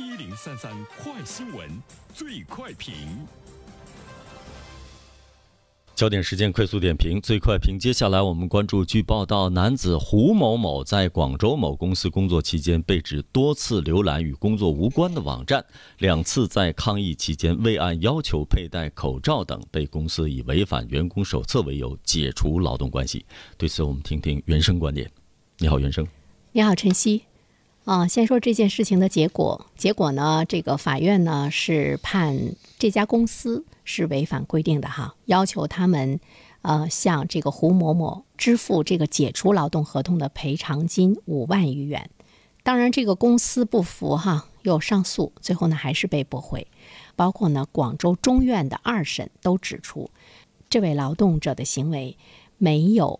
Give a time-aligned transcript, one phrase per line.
[0.00, 1.68] 一零三三快新闻，
[2.14, 2.94] 最快评。
[5.94, 7.78] 焦点时间快速点评，最快评。
[7.78, 15.62] 接下来我们关注，据报道，男子胡某某在广州某公司工作期间，被指多次浏览与工作无关的网站，
[15.98, 23.26] 两次在抗疫期间未按要求佩戴口罩等，被公司以违反员工手册为由解除劳动关系。
[23.58, 25.10] 对此，我们听听原生观点。
[25.58, 26.08] 你好，原生。
[26.52, 27.24] 你好，晨曦。
[27.84, 29.66] 啊，先说这件事情的结果。
[29.76, 33.64] 结果呢，这个法院呢是判这家公司。
[33.82, 36.20] 是违反规定的哈，要求他们，
[36.62, 42.08] 呃，向这个胡某某支付这个解除劳动合同的赔偿金五万余元。
[42.62, 46.68] 当然，这个公司不服哈，又上诉，最后呢还是被驳回。
[47.16, 50.08] 包括呢，广州中院的二审都指出，
[50.68, 52.16] 这位劳动者的行为
[52.58, 53.18] 没有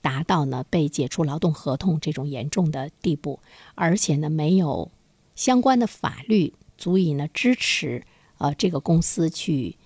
[0.00, 3.40] 达到呢被解除劳动合同这种严重的地步，
[3.74, 4.90] 而且呢没有
[5.34, 8.04] 相关的法律足以呢支持。
[8.38, 9.76] 呃，这个公司去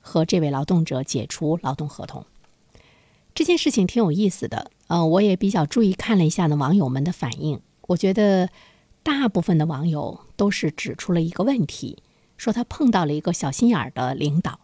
[0.00, 2.26] 和这位劳动者解除劳动合同，
[3.36, 4.72] 这件事情挺有意思的。
[4.88, 7.60] 呃，我也比较注意看了一下呢网友们的反应。
[7.82, 8.50] 我觉得
[9.04, 12.02] 大部分的网友都是指出了一个问题，
[12.36, 14.58] 说他碰到了一个小心眼儿的领导。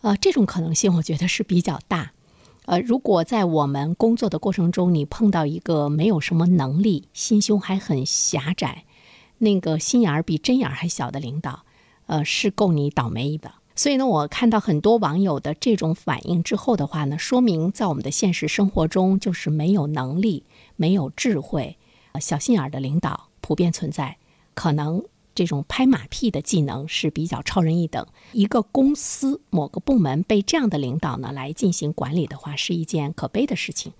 [0.00, 2.12] 呃，这种可能性我觉得是比较大。
[2.66, 8.84] 呃，如果在我们工作的过程中，你碰到一个没有什么能力、心胸还很狭窄、
[9.38, 11.64] 那个心眼儿比针眼儿还小的领导。
[12.06, 13.52] 呃，是够你倒霉的。
[13.74, 20.44] 所以呢，我看到很多网友的这种反应之后的话呢，说明在我们的现实生活中，就是没有能力、
[20.76, 21.78] 没有智慧、
[22.12, 24.18] 呃小心眼儿的领导普遍存在。
[24.54, 25.02] 可能
[25.34, 28.06] 这种拍马屁的技能是比较超人一等。
[28.32, 33.92] 一个公司某个部门被这样的领导呢来进行管理的话，是一件可悲的事情。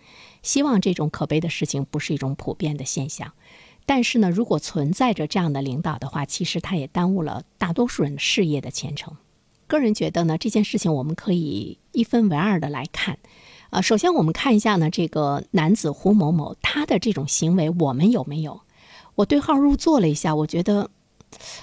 [0.42, 3.32] 希望这种可悲的事情不是一种普遍的现象。
[3.84, 9.16] 但是呢，如果存在着这样的领导的话，其实他也耽误了大多数人事业的前程。
[9.66, 13.18] 个人觉得呢，这件事情我们可以一分为二的来看。
[13.70, 18.60] 啊，首先我们看一下呢，这个男子胡某某他的这种行为，我们有没有？
[19.14, 20.90] 我对号入座了一下，我觉得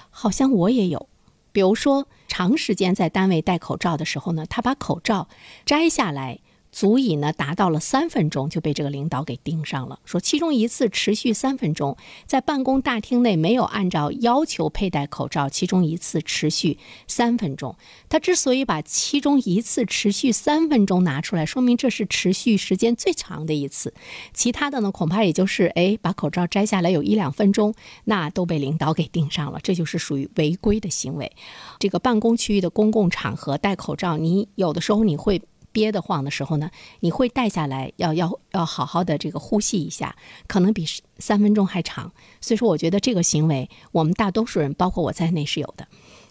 [0.09, 1.07] 好像我也有。
[1.51, 5.27] 比如说，长时间在单位戴口罩的时候呢，他把口罩
[5.65, 6.39] 摘下来。
[6.71, 17.75] 足以呢达到了三分钟就被这个领导给盯上了，说其中一次持续三分钟，在办公大厅内没有按照要求佩戴口罩，其中一次持续三分钟。
[18.07, 23.93] 他之所以把其中一次持续三分钟拿出来，说明这是持续时间最长的一次。
[24.33, 27.73] 其他的呢，恐怕也就是哎把口罩摘下来有一两分钟，
[28.05, 31.31] 那都被领导给盯上了，这就是属于违规的行为。
[31.79, 35.41] 这个办公区域的公共场合戴口罩，你有的时候你会。
[35.79, 40.85] 憋得慌的时候呢，你会带下来，要要要好好的这个呼吸一下，可能比
[41.19, 42.11] 三分钟还长。
[42.41, 45.87] 所以说，我觉得这个行为，我们大多数人，包括我在内是有的。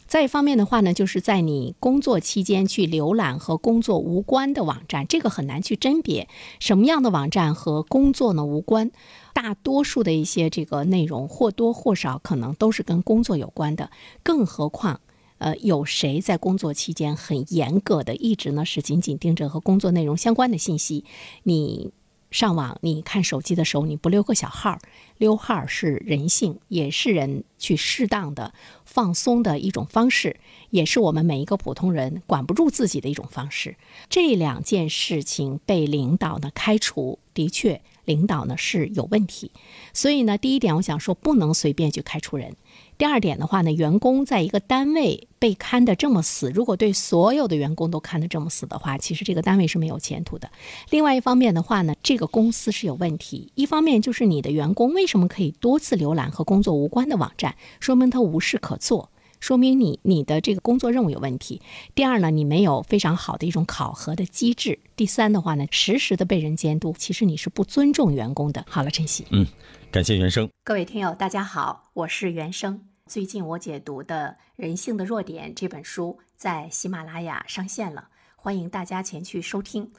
[0.07, 6.29] 再一方面的话呢，就是在你工作期间去浏览和工作无关的网站，这个很难去甄别
[6.61, 8.91] 什么样的网站和工作呢无关。
[9.33, 13.91] 大多数的一些这个内容或多或少可能都是跟工作有关的，
[14.23, 15.01] 更何况。
[15.38, 21.04] 呃，有谁在工作期间很严格的一直呢是紧紧盯着和工作内容相关的信息？
[21.44, 21.93] 你
[22.31, 24.78] 上网、你看手机的时候，你不溜个小号，
[25.16, 28.53] 溜号是人性，也是人去适当的
[28.84, 30.38] 放松的一种方式，
[30.69, 33.76] 也是我们每一个普通人管不住自己的一种方式。
[34.10, 39.53] 这两件事情被领导呢开除，的确，领导呢是有问题。
[39.93, 42.57] 所以呢，第一点，我想说，不能随便去开除人。
[42.97, 50.51] 第二点的话呢，员工在一个单位被看得这么死，如果对所有的员工都看得这么死的话，其实这个单位是没有前途的。
[50.91, 53.53] 另外一方面的话呢，这个公司是有问题。
[53.55, 61.60] 一方面就是你的员工为什么可以多次浏览和工作无关的网站，说明他无事可做，说明你你的这个工作任务有问题。
[61.94, 64.78] 第二呢，你没有非常好的一种考核的机制。
[64.97, 68.65] 第三的话呢，实时的被人监督，其实你是不尊重员工的。
[68.69, 69.47] 好了，晨曦，嗯，
[69.91, 70.49] 感谢原生。
[70.65, 72.81] 各位听友，大家好，我是原生。
[73.06, 79.91] 最近我解读的《人性的弱点》这本书在喜马拉雅上线了，欢迎大家前去收听。